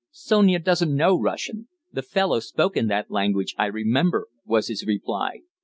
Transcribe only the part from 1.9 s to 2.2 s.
The